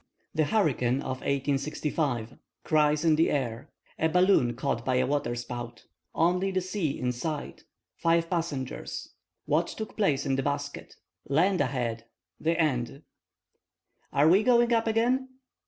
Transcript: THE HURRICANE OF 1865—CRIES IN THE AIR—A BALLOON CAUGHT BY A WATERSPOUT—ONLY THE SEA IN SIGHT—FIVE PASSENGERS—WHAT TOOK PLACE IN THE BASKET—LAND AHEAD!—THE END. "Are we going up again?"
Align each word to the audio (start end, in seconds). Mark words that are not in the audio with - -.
THE 0.33 0.45
HURRICANE 0.45 1.03
OF 1.03 1.21
1865—CRIES 1.21 3.05
IN 3.05 3.17
THE 3.17 3.29
AIR—A 3.29 4.09
BALLOON 4.09 4.55
CAUGHT 4.55 4.83
BY 4.83 4.95
A 4.95 5.05
WATERSPOUT—ONLY 5.05 6.49
THE 6.49 6.59
SEA 6.59 6.99
IN 6.99 7.11
SIGHT—FIVE 7.11 8.27
PASSENGERS—WHAT 8.27 9.67
TOOK 9.67 9.95
PLACE 9.95 10.25
IN 10.25 10.37
THE 10.37 10.41
BASKET—LAND 10.41 11.61
AHEAD!—THE 11.61 12.59
END. 12.59 13.03
"Are 14.11 14.27
we 14.27 14.41
going 14.41 14.73
up 14.73 14.87
again?" 14.87 15.29